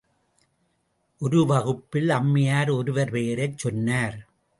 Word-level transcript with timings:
ஒரு 1.21 1.45
வகுப்பில் 1.45 2.09
அம்மையார் 2.09 2.69
ஒருவர் 2.69 3.11
பெயரைச் 3.11 3.57
சொன்னார். 3.57 4.17